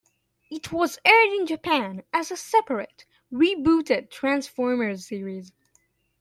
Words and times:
It 0.49 0.71
was 0.71 0.97
aired 1.05 1.31
in 1.31 1.45
Japan 1.45 2.01
as 2.11 2.31
a 2.31 2.35
separate, 2.35 3.05
rebooted 3.31 4.09
Transformers 4.09 5.05
series. 5.05 5.51